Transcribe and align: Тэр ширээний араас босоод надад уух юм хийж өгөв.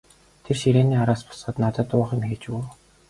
Тэр 0.45 0.57
ширээний 0.61 0.99
араас 1.01 1.21
босоод 1.27 1.55
надад 1.63 1.89
уух 1.97 2.09
юм 2.15 2.21
хийж 2.27 2.43
өгөв. 2.51 2.65